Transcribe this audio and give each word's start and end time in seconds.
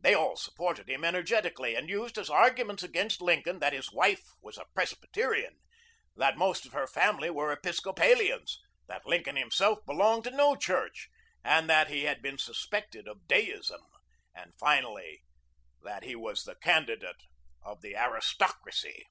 They 0.00 0.14
all 0.14 0.36
supported 0.36 0.88
him 0.88 1.02
energetically, 1.02 1.74
and 1.74 1.88
used 1.88 2.16
as 2.18 2.30
arguments 2.30 2.84
against 2.84 3.20
Lincoln 3.20 3.58
that 3.58 3.72
his 3.72 3.90
wife 3.90 4.22
was 4.40 4.58
a 4.58 4.66
Presbyterian, 4.76 5.56
that 6.14 6.38
most 6.38 6.66
of 6.66 6.72
her 6.72 6.86
family 6.86 7.30
were 7.30 7.50
Episcopalians, 7.50 8.60
that 8.86 9.04
Lincoln 9.06 9.34
himself 9.34 9.84
belonged 9.84 10.22
to 10.22 10.30
no 10.30 10.54
church, 10.54 11.08
and 11.42 11.68
that 11.68 11.90
he 11.90 12.04
had 12.04 12.22
been 12.22 12.38
suspected 12.38 13.08
of 13.08 13.26
deism, 13.26 13.80
and, 14.36 14.54
finally, 14.56 15.24
that 15.82 16.04
he 16.04 16.14
was 16.14 16.44
the 16.44 16.54
candidate 16.54 17.24
of 17.64 17.80
the 17.80 17.96
aristocracy. 17.96 19.08